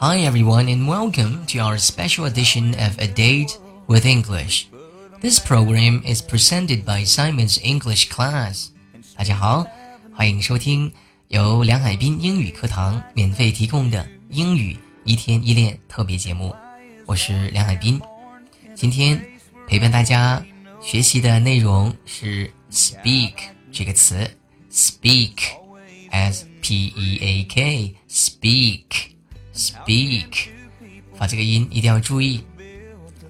[0.00, 4.68] Hi everyone and welcome to our special edition of A Date with English.
[5.22, 8.68] This program is presented by Simon's English Class.
[9.16, 9.66] 大家好，
[10.14, 10.92] 欢迎收听
[11.28, 16.54] 由梁海滨英语课堂免费提供的英语一天一练特别节目。
[17.06, 18.00] 我是梁海滨，
[18.74, 19.18] 今天
[19.66, 20.44] 陪伴大家
[20.82, 23.34] 学习的内容是 speak
[23.72, 24.30] 这个词，
[24.70, 28.82] speak，s p e a k，speak。
[29.53, 30.47] Speak，
[31.15, 32.43] 发这个音一定要注意。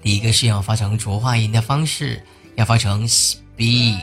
[0.02, 2.22] 第一个是要发成浊化音的方式，
[2.56, 3.98] 要发成 speak；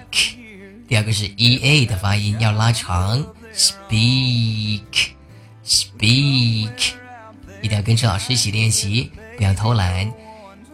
[0.87, 5.09] 第二个是 e a 的发音要拉长，speak，speak。
[7.61, 10.11] 一定要跟着老师一起练习，不要偷懒。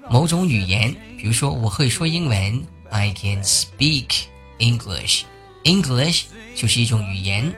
[0.09, 0.95] 某种语言。
[1.19, 4.25] 比如说，我会说英文，I can speak
[4.59, 5.23] English。
[5.63, 6.25] English
[6.57, 7.55] 就是一种语言。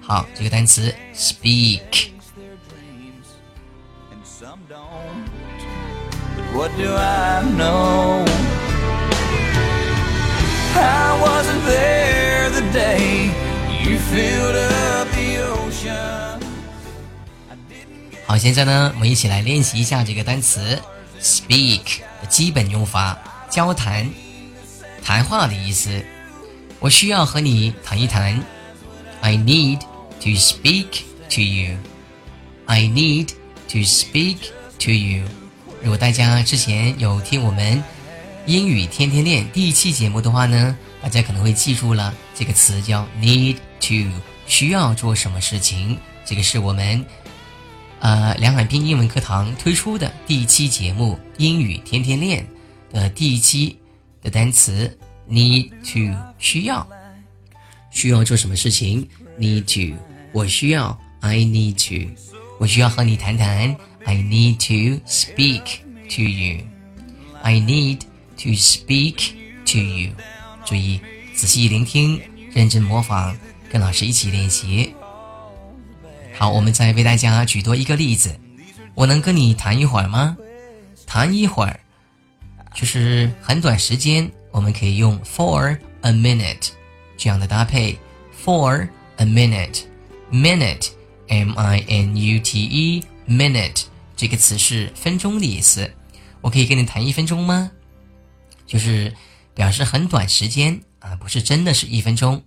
[0.00, 2.08] 好，这个单词 speak。
[6.52, 8.35] What do I know?
[18.28, 20.78] 好，现在呢，我们一起来练习一下这个单词
[21.22, 23.16] “speak” 的基本用法，
[23.48, 24.08] 交谈、
[25.02, 26.04] 谈话的意思。
[26.80, 28.38] 我需要和你谈一谈。
[29.22, 29.80] I need
[30.20, 31.76] to speak to you.
[32.66, 33.28] I need
[33.68, 34.36] to speak
[34.80, 35.24] to you.
[35.82, 37.82] 如果大家之前有听我们
[38.46, 44.08] 英语天天练第一期节目的话呢，大家可能会记住了这个词叫 need to，
[44.46, 45.96] 需要做什么事情？
[46.24, 47.04] 这个是我们
[47.98, 52.46] 呃梁海滨英文课堂推出的第一期节目英语天天练
[52.92, 53.76] 的第一期
[54.22, 54.96] 的单词
[55.28, 56.86] need to，需要
[57.90, 59.08] 需要做什么事情
[59.40, 59.96] ？need to，
[60.32, 62.14] 我需要 I need to，
[62.60, 63.76] 我需要和你谈谈。
[64.04, 65.62] I need to speak
[66.10, 66.64] to you.
[67.42, 68.02] I need
[68.36, 69.32] to speak
[69.64, 70.12] to you.
[70.64, 71.00] 注意，
[71.34, 72.20] 仔细聆听，
[72.52, 73.36] 认真模仿，
[73.70, 74.94] 跟老师一起练习。
[76.34, 78.38] 好，我们再为大家举多一个例子。
[78.94, 80.36] 我能跟你谈一会儿吗？
[81.06, 81.80] 谈一会儿，
[82.74, 86.70] 就是很短时间，我们可以用 for a minute
[87.16, 87.98] 这样的搭配。
[88.44, 89.82] For a minute,
[90.30, 90.88] minute,
[91.28, 93.84] M-I-N-U-T-E, minute。
[94.16, 95.90] 这个词是分钟的意思，
[96.40, 97.70] 我可以跟你谈一分钟吗？
[98.66, 99.14] 就是
[99.54, 102.42] 表示很短时间啊，不是真的是一分钟。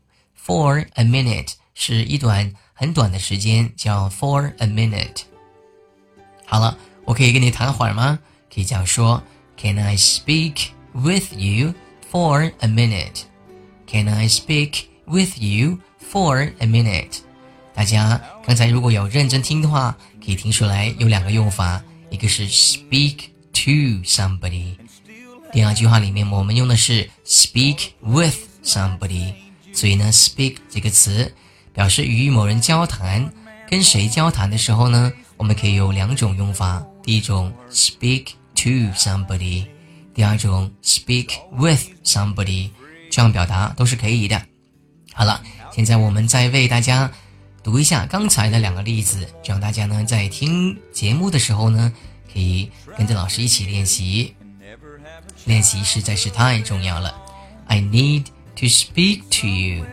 [0.46, 5.22] For a minute 是一段很短的时间，叫 for a minute。
[6.46, 8.20] 好了，我可以跟你谈会儿吗？
[8.54, 9.22] 可以这样说
[9.58, 11.74] ：Can I speak with you
[12.12, 15.80] for a minute？Can I speak with you
[16.12, 17.20] for a minute？
[17.74, 19.98] 大家刚才如果有认真听的话。
[20.24, 21.82] 可以听出来有两个用法，
[22.12, 24.76] 一个是 speak to somebody，
[25.52, 29.34] 第二句话里面我们用的是 speak with somebody，
[29.74, 31.32] 所以呢，speak 这个词
[31.74, 33.32] 表示与某人交谈，
[33.68, 39.66] 跟谁交谈的时候呢，我们可以有两种用法，第一种 speak to somebody，
[40.14, 42.70] 第二种 speak with somebody，
[43.10, 44.42] 这样表达都是可以的。
[45.14, 45.42] 好了，
[45.72, 47.12] 现在我们再为大家。
[47.62, 51.92] 读一下刚才的两个例子，这样大家呢在听节目的时候呢，
[52.32, 54.34] 可以跟着老师一起练习。
[55.45, 57.15] 练习实在是太重要了。
[57.67, 58.25] I need
[58.57, 59.85] to speak to you.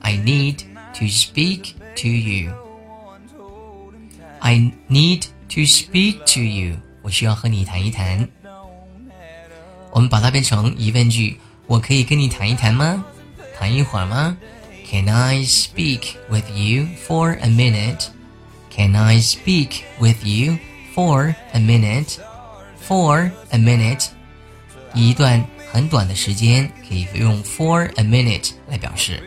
[0.00, 0.58] I need
[0.94, 2.52] to speak to you.
[4.40, 6.76] I need to speak to you.
[7.02, 8.28] 我需要和你谈一谈。
[9.92, 13.04] 我们把它变成疑问句：我可以跟你谈一谈吗？
[13.58, 14.36] 谈一会儿吗？
[14.88, 18.06] Can I speak with you for a minute?
[18.70, 20.58] Can I speak with you
[20.94, 22.18] for a minute?
[22.88, 24.06] For a minute，
[24.95, 29.21] 一段很短的时间，可以用 for a minute 来表示。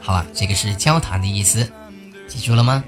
[0.00, 1.70] 好了，这个是交谈的意思，
[2.28, 2.84] 记住了吗？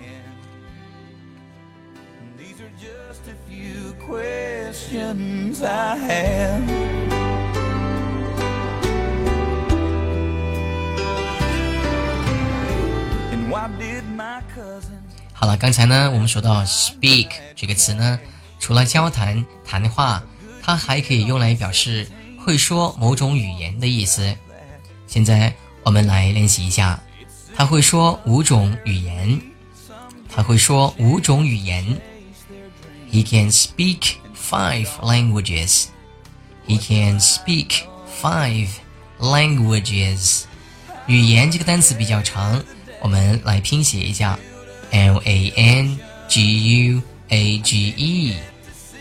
[15.32, 18.18] 好了，刚才呢，我们说到 speak 这个词呢，
[18.58, 20.22] 除了交谈、谈话，
[20.62, 24.34] 它还可以用来表示会说某种语言的意思。
[25.06, 26.98] 现在我们来练习一下，
[27.54, 29.40] 他会说五种语言，
[30.28, 31.84] 他会说五种语言。
[33.10, 35.86] He can speak five languages.
[36.66, 37.82] He can speak
[38.22, 38.68] five
[39.18, 40.44] languages.
[41.08, 42.62] 语言这个单词比较长。
[43.00, 44.38] 我们来拼写一下
[44.92, 45.98] ，L A N
[46.28, 48.36] G U A G E。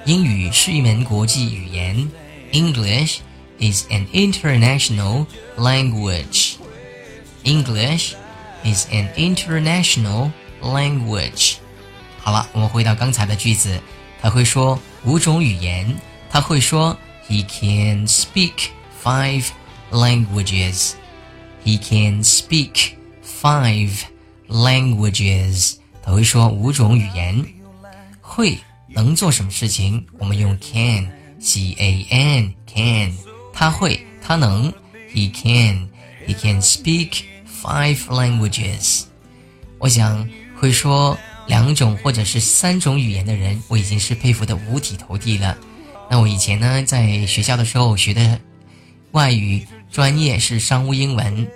[0.05, 2.11] 英语是一门国际语言，
[2.51, 3.19] English
[3.59, 5.25] is an international
[5.57, 8.13] language。English
[8.63, 10.31] is an international
[10.61, 11.55] language。
[12.19, 13.79] 好了，我们回到刚才的句子，
[14.21, 15.97] 他会说五种语言。
[16.29, 16.95] 他会说，
[17.29, 18.51] He can speak
[19.01, 19.45] five
[19.92, 20.94] Languages.
[21.64, 23.90] He can speak five
[24.48, 25.74] languages.
[26.02, 27.44] 他会说五种语言。
[28.20, 28.58] 会
[28.88, 30.04] 能做什么事情？
[30.18, 33.12] 我们用 can，c a n can。
[33.52, 34.72] 他会，他能
[35.14, 37.22] ，he can，he can speak
[37.62, 39.04] five languages。
[39.78, 41.16] 我想会说。
[41.48, 45.58] 两种或者是三种语言的人，我已经是佩服的五体投地了。
[46.08, 48.40] 那我以前呢，在学校的时候学的
[49.10, 51.46] 外语专业是商务英文，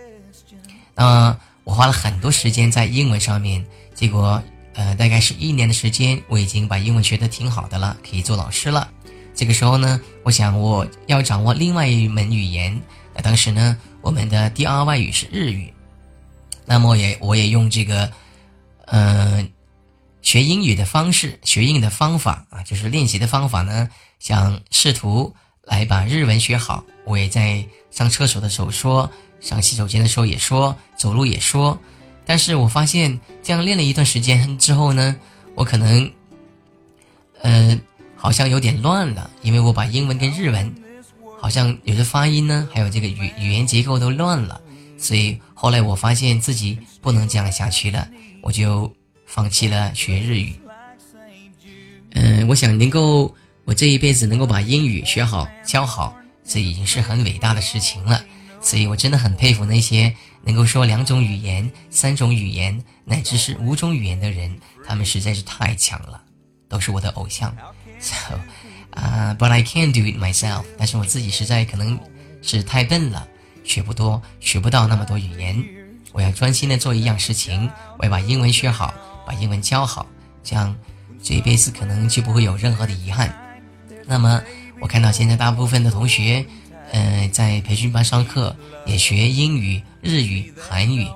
[0.95, 4.41] 那我花了很多时间在英文上面，结果
[4.75, 8.89] 呃，大概是一年的时间，我已经把英文学得挺好的了，可以做老师了。
[9.35, 12.79] 这个时候呢，我想我要掌握另外一门语言。
[13.15, 15.73] 那当时呢，我们的第二外语是日语，
[16.67, 18.13] 那么也我也用这个，
[18.87, 19.51] 嗯。
[20.23, 23.89] 学英语的方式，学英语的方法啊，就是练习的方法呢，
[24.19, 25.33] 想试图
[25.67, 26.83] 来把日文学好。
[27.05, 29.11] 我也在上厕所的时候说，
[29.41, 31.79] 上洗手间的时候也说，走路也说。
[32.25, 35.15] 但是我发现这样练了一段时间之后呢，
[35.55, 36.11] 我可能，
[37.43, 37.79] 呃，
[38.17, 40.75] 好像有点乱了，因为我把英文跟日文，
[41.39, 44.61] 好像有的发音呢，还有这个语语言结构都乱了。
[44.97, 48.09] 所以后来我发现自己不能这样下去了，
[48.41, 48.91] 我就。
[49.29, 50.55] 放弃了学日语，
[52.13, 53.35] 嗯，我想能够
[53.67, 58.25] 我这一辈子能够把英语学好教好，这已经是很伟大的事情了。
[58.61, 60.15] 所以我真的很佩服那些
[60.45, 66.23] 能够说两种语言、三种语言，乃至是五种语言的人，他们实在是太强了，
[66.69, 67.55] 都是我的偶像。
[67.99, 68.39] So，
[68.93, 70.65] 啊，But I can do it myself。
[70.79, 71.99] 但是我自己实在可能
[72.43, 73.27] 是太笨了，
[73.65, 75.63] 学不多，学不到那么多语言。
[76.13, 78.95] 我要专心的做一样事情，我要把英文学好。
[79.27, 80.07] 把英文教好，
[80.45, 80.73] 这样
[81.21, 83.37] 这一辈子可能就不会有任何的遗憾。
[84.07, 84.41] 那么，
[84.81, 86.45] 我看到现在大部分的同学，
[86.93, 91.07] 呃，在培训班上课，也学英语、日语、韩语。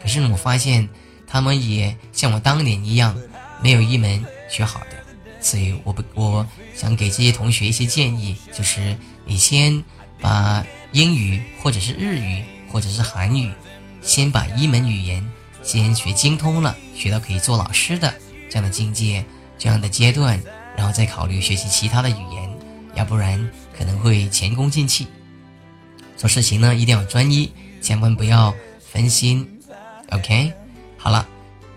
[0.00, 0.88] 可是，我发现
[1.26, 3.16] 他们也像我当年一样，
[3.60, 4.86] 没有一门学好的。
[5.40, 9.82] 所以，我不，我想给这些同学一些建议，就是你先
[10.20, 13.52] 把英语，或者是日语，或者是韩语，
[14.00, 15.26] 先把一门语言。
[15.64, 18.14] 先学精通了，学到可以做老师的
[18.48, 19.22] 这样的境界、
[19.58, 20.40] 这样的阶段，
[20.78, 22.48] 然后再考虑学习其他的语言，
[22.94, 25.08] 要不然可能会前功尽弃。
[26.16, 27.50] 做事情呢一定要专一，
[27.82, 28.54] 千万不要
[28.92, 29.44] 分心。
[30.10, 30.52] OK，
[30.96, 31.26] 好了，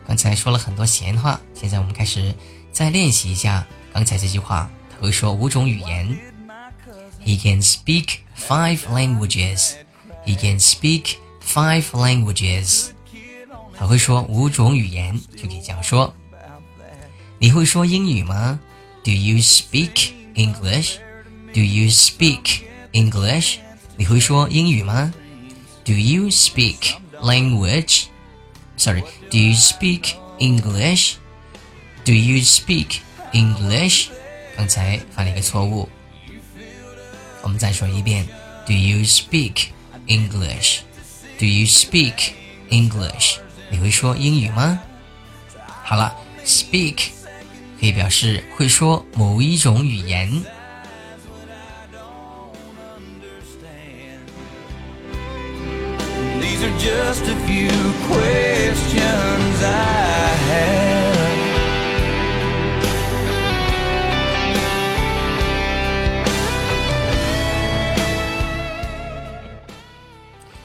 [0.06, 2.32] 刚才说了很多闲话，现在我们开始
[2.72, 4.70] 再练习一下刚才这句话。
[4.92, 6.16] 他会说五种语言
[7.26, 9.72] ，He can speak five languages.
[10.28, 12.90] He can speak five languages.
[13.76, 16.14] 他会说五种语言，就可以这样说。
[17.40, 18.60] 你会说英语吗
[19.05, 20.99] ？Do you speak English?
[21.53, 23.59] Do you speak English?
[23.97, 25.13] 你会说英语吗？
[25.85, 28.05] Do you speak language?
[28.77, 31.15] Sorry, do you speak English?
[32.05, 32.99] Do you speak
[33.33, 34.09] English?
[34.57, 35.89] 刚才犯了一个错误，
[37.43, 38.27] 我们再说一遍。
[38.67, 39.69] Do you speak
[40.07, 40.81] English?
[41.39, 42.33] Do you speak
[42.71, 43.39] English?
[43.71, 44.81] 你会说英语吗？
[45.85, 47.11] 好了，speak
[47.82, 50.30] 可以表示会说某一种语言。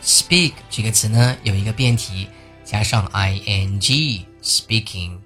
[0.05, 2.29] Speak 这个词呢，有一个变体，
[2.63, 5.26] 加上 i n g speaking。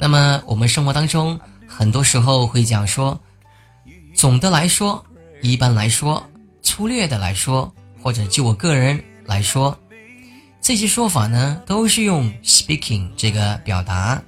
[0.00, 3.20] 那么我们生活当中很多时候会讲说，
[4.14, 5.04] 总的来说，
[5.42, 6.24] 一般来说，
[6.62, 9.76] 粗略的来说，或者就我个人来说，
[10.60, 14.22] 这些说法呢都是用 speaking 这个表达。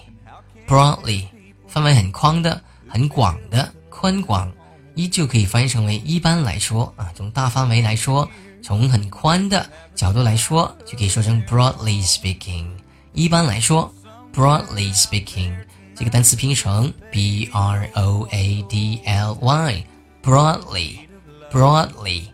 [0.66, 1.26] broadly，
[1.66, 4.52] 范围很宽的、很广的、宽广，
[4.94, 7.10] 依旧可以翻译成为一般来说啊。
[7.14, 8.28] 从大范围来说，
[8.62, 12.66] 从很宽的角度来说，就可以说成 broadly speaking。
[13.14, 13.90] 一般来说
[14.34, 15.54] ，broadly speaking。
[15.94, 22.24] 这个单词拼成 b r o a d l y，broadly，broadly，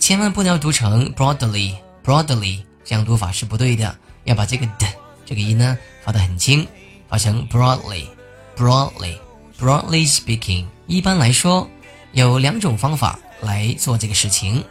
[0.00, 3.95] 千万不能读成 broadly broadly，broadly，这样读法是不对的，
[4.25, 4.87] 要把这个的
[5.25, 6.67] 这个音呢发得很轻，
[7.07, 10.65] 发成 broadly，broadly，broadly speaking。
[10.87, 11.69] 一般来说，
[12.13, 14.63] 有两种方法来做这个事情。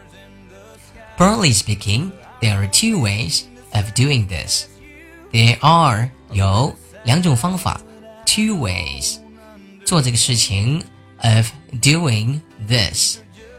[1.16, 2.10] Broadly speaking,
[2.40, 4.66] there are two ways of doing this.
[5.32, 7.80] There are 有两种方法。
[8.26, 9.18] two ways
[9.84, 10.82] 做这个事情
[11.22, 11.46] of
[11.80, 13.18] doing this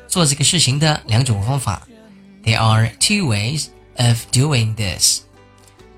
[0.09, 1.87] 做这个事情的两种方法
[2.43, 3.67] there are two ways
[3.97, 5.21] of doing this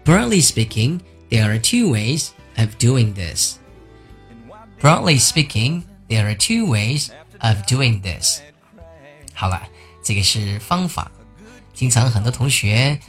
[0.04, 3.56] broadly speaking there are two ways of doing this
[4.80, 8.40] broadly speaking there are two ways of doing this
[9.34, 9.62] 好了
[10.04, 11.12] 这个是方法
[11.74, 13.00] 经常很多同学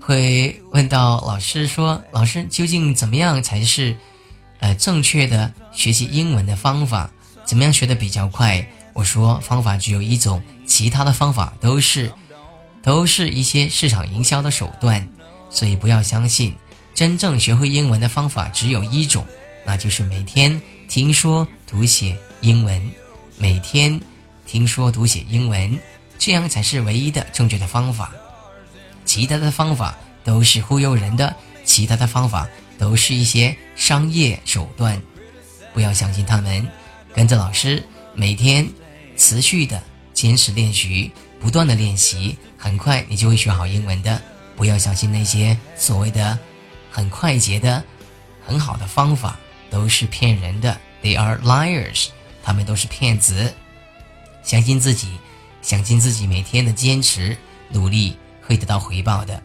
[0.00, 3.96] 会问到老师说老师究竟怎么样才是
[4.60, 7.08] 呃，正确的学习英文的方法，
[7.44, 8.66] 怎么样学的比较快？
[8.92, 12.10] 我说方法只有一种，其他的方法都是，
[12.83, 15.07] 都是一些市场营销的手段，
[15.49, 16.53] 所以不要相信。
[16.93, 19.25] 真正学会英文的方法只有一种，
[19.65, 22.91] 那就是每天听说读写英文，
[23.39, 23.99] 每天
[24.45, 25.79] 听说读写英文，
[26.19, 28.11] 这样才是唯一的正确的方法。
[29.05, 31.35] 其他的方法都是忽悠人的，
[31.65, 32.47] 其他的方法。
[32.79, 34.99] 都是一些商业手段，
[35.73, 36.67] 不要相信他们。
[37.13, 37.81] 跟着老师，
[38.13, 38.67] 每天
[39.15, 41.09] 持续的坚持练习，
[41.43, 44.21] 不断的练习，很快你就会学好英文的。
[44.55, 46.39] 不要相信那些所谓的
[46.89, 47.83] 很快捷的、
[48.47, 49.37] 很好的方法，
[49.69, 50.79] 都是骗人的。
[51.03, 52.07] They are liars，
[52.41, 53.53] 他们都是骗子。
[54.41, 55.17] 相信自己，
[55.61, 59.43] 相信自己，每天的坚持努力会得到回报的。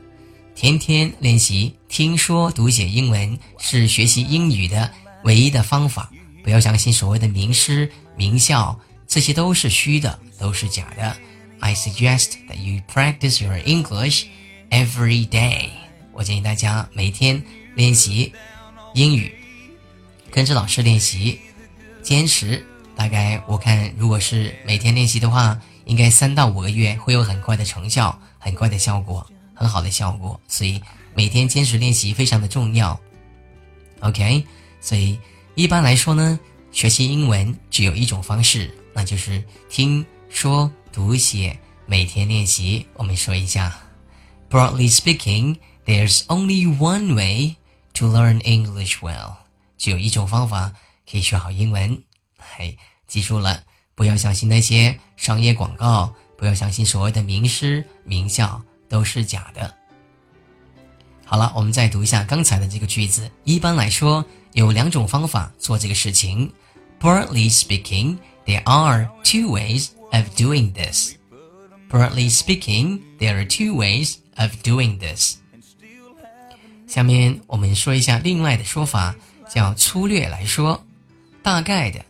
[0.55, 4.89] 天天练习听说读写英文是学习英语的
[5.25, 6.09] 唯一的方法。
[6.45, 8.79] 不要相信所谓的名师名校，
[9.09, 11.17] 这些都是虚的，都是假的。
[11.61, 14.27] I suggest that you practice your English
[14.71, 15.69] every day。
[16.13, 17.43] 我建议大家每天
[17.75, 18.33] 练习
[18.95, 19.33] 英语，
[20.31, 21.39] 跟着老师练习，
[22.03, 22.65] 坚持。
[22.95, 29.27] 大概我看，如果是每天练习的话，应该三到五个月会有很快的成效，很快的效果。
[29.55, 30.81] 很好的效果，所以
[31.15, 32.97] 每天坚持练习非常的重要。
[33.99, 34.45] OK，
[34.81, 35.19] 所以
[35.57, 36.39] 一般来说呢，
[36.71, 42.87] 学习英文只有一种方式，那就是听说读写，每天练习。
[42.95, 43.79] 我们说一下
[44.51, 47.57] ，Broadly speaking, there's only one way
[47.95, 49.37] to learn English well。
[49.77, 50.73] 只有一种方法
[51.11, 52.03] 可以学好英文。
[52.39, 52.77] 嘿，
[53.07, 53.63] 记住了
[53.95, 59.75] 不要相信那些商业广告，不要相信所谓的名师名校都是假的。
[61.25, 63.31] 好了，我们再读一下刚才的这个句子。
[63.45, 66.51] 一般来说，有两种方法做这个事情。
[66.99, 71.16] Broadly speaking, there are two ways of doing this.
[71.90, 75.38] Broadly speaking, there are two ways of doing this.
[76.88, 79.16] 下面我们说一下另外的说法，
[79.50, 80.84] 叫粗略来说，
[81.42, 82.04] 大概的，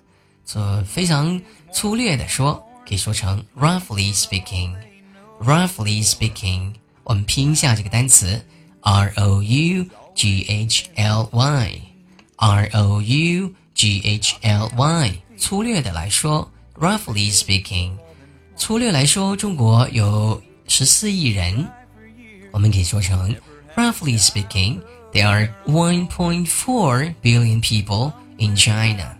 [0.45, 6.73] 做非常粗略的说，可以说成 roughly speaking。roughly speaking，
[7.03, 8.43] 我们拼一下这个单词。
[8.81, 17.91] R O U G H L Y，R O U G H L Y，粗略的来说 ，roughly speaking，
[18.55, 21.67] 粗略来说，中国有十四亿人，
[22.51, 23.35] 我们可以说成，
[23.75, 29.17] roughly speaking，there are 1.4 billion people in China.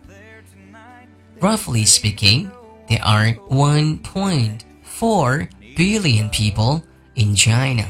[1.39, 2.50] Roughly speaking,
[2.88, 6.82] there are 1.4 billion people
[7.15, 7.86] in China.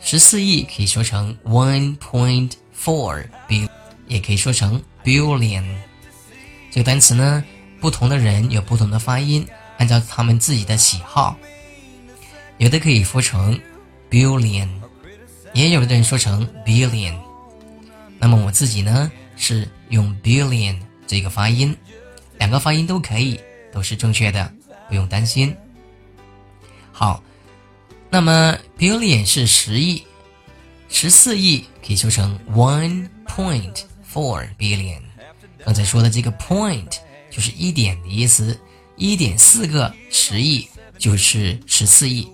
[0.00, 3.68] 十四亿可以说成 one point four billion，
[4.06, 5.64] 也可以说成 billion。
[6.70, 7.42] 这个单词呢，
[7.83, 9.45] 不同的人有不同的发音，
[9.77, 11.35] 按照他们自己的喜好，
[12.57, 13.59] 有的可以说成
[14.09, 14.69] billion，
[15.53, 17.13] 也有的人说成 billion。
[18.17, 21.75] 那么我自己呢，是用 billion 这个发音，
[22.37, 23.37] 两个发音都可以，
[23.73, 24.49] 都是正确的，
[24.87, 25.53] 不用担心。
[26.93, 27.21] 好。
[28.09, 30.01] 那么 billion 是十亿，
[30.87, 35.01] 十四亿可以说成 one point four billion。
[35.65, 36.99] 刚才说的这个 point
[37.35, 38.59] 就是一点的意思，
[38.95, 40.67] 一点四个十亿
[40.99, 42.27] 就是十四亿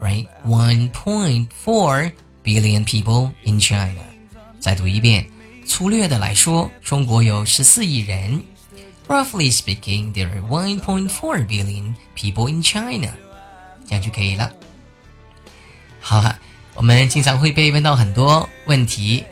[0.00, 2.10] ，right？One point four
[2.42, 4.00] billion people in China。
[4.58, 5.28] 再读一遍，
[5.66, 8.42] 粗略的来说，中国有十四亿人。
[9.06, 13.12] Roughly speaking, there are one point four billion people in China。
[13.86, 14.50] 这样就可以了。
[16.00, 16.38] 好了，
[16.74, 19.24] 我们经常会被问到很多问题：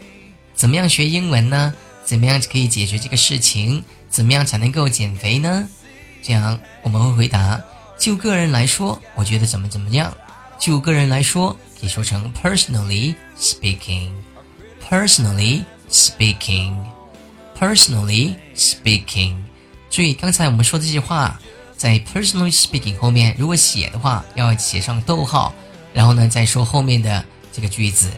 [0.55, 1.73] 怎么样学英文呢？
[2.05, 3.83] 怎么样可以解决这个事情？
[4.17, 5.69] 怎么样才能够减肥呢？
[6.23, 7.61] 这样我们会回答：
[7.99, 10.11] 就个人来说，我觉得怎么怎么样。
[10.59, 14.09] 就个人来说，可以说成 personally speaking。
[14.89, 16.75] personally speaking。
[17.61, 19.37] personally speaking。
[19.91, 21.39] 注意，刚才我们说这句话，
[21.77, 25.53] 在 personally speaking 后面，如果写的话，要写上逗号。
[25.93, 28.11] 然后呢，再说后面的这个句子。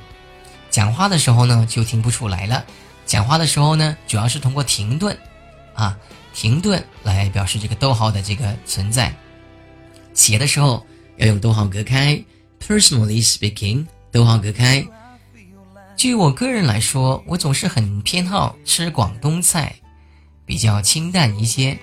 [0.70, 2.64] 讲话的时候呢，就听不出来了。
[3.04, 5.18] 讲话的时候呢，主要是通过停顿，
[5.78, 5.96] 啊，
[6.34, 9.14] 停顿来表示这个逗号的这个存在。
[10.12, 10.84] 写的时候
[11.18, 12.20] 要用逗号隔开。
[12.60, 14.84] Personally speaking，逗号隔开。
[15.96, 19.72] 据我个人来说，我总是很偏好吃广东菜，
[20.44, 21.78] 比较清淡一些。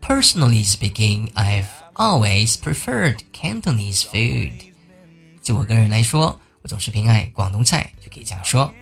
[0.00, 4.52] ，Personally speaking, I've always preferred Cantonese food。
[5.42, 8.72] 就我个人来说，我总是偏爱广东菜，就可以这样说。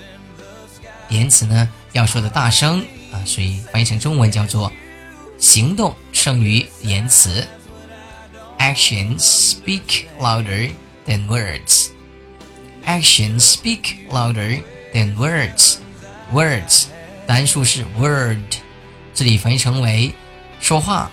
[1.09, 4.71] 言辞呢要说的大声啊，所以翻译成中文叫做
[5.37, 7.47] 行动胜于言辞。
[8.57, 10.71] Actions speak louder
[11.05, 11.89] than words.
[12.85, 14.61] Actions speak louder
[14.93, 15.77] than words.
[16.31, 16.85] Words
[17.25, 18.37] 单数是 word，
[19.13, 20.13] 这里翻译成为
[20.59, 21.09] 说话。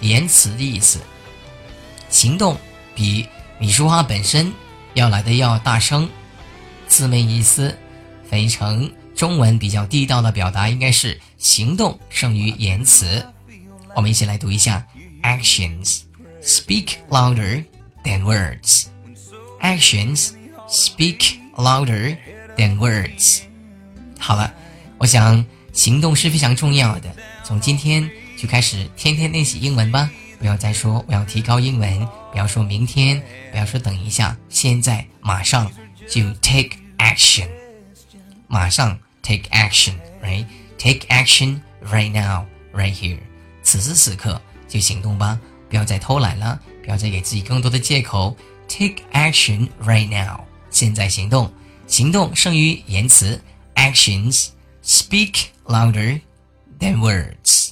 [0.00, 1.00] 言辞的意思，
[2.08, 2.56] 行动
[2.94, 4.52] 比你说话本身
[4.94, 6.08] 要来的要大声。
[6.86, 7.76] 字面意思
[8.30, 13.24] 翻译成中文比较地道的表达应该是行动胜于言辞。
[13.94, 14.86] 我们一起来读一下
[15.22, 16.02] ：Actions
[16.42, 17.64] speak louder
[18.04, 18.86] than words.
[19.60, 20.30] Actions
[20.68, 22.16] speak louder
[22.56, 23.40] than words.
[24.18, 24.52] 好了，
[24.98, 27.14] 我想行动是非常重要的。
[27.44, 28.10] 从今天。
[28.38, 30.08] 就开始天天练习英文吧！
[30.38, 35.68] 不要再说我要提高英文，不要说明天，不要说等一下，现在马上
[36.08, 37.48] 就 take action，
[38.46, 43.18] 马上 take action，right？take action right now，right here，
[43.64, 45.36] 此时此刻就行动吧！
[45.68, 48.36] 不要再偷懒了，不要再给自己更多的借口。
[48.68, 50.44] take action right now，
[50.78, 51.52] 现在行动，
[51.88, 53.40] 行动胜于言辞。
[53.74, 54.50] Actions
[54.84, 56.20] speak louder
[56.78, 57.70] than words。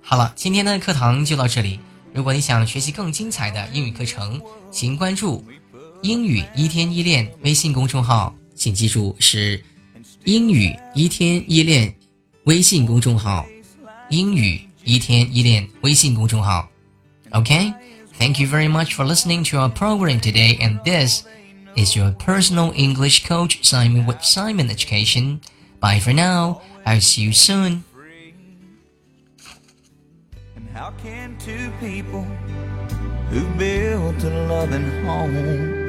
[0.00, 1.78] 好了，今天的课堂就到这里。
[2.14, 4.40] 如果你想学习更精彩的英语课程，
[4.70, 5.44] 请关注
[6.01, 8.33] “英语一天一练”微信公众号。
[8.55, 9.63] 请记住是“
[10.25, 11.93] 英语一天一练”
[12.45, 13.45] 微信公众号，“
[14.09, 16.69] 英语一天一练”微信公众号。
[17.31, 20.57] OK，Thank you very much for listening to our program today.
[20.59, 21.23] And this
[21.75, 25.39] is your personal English coach Simon with Simon Education.
[25.79, 26.61] Bye for now.
[26.85, 27.83] I'll see you soon.
[30.73, 32.25] How can two people
[33.29, 35.80] who built a loving home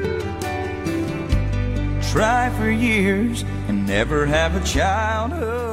[2.14, 5.32] Try for years and never have a child.
[5.32, 5.63] of their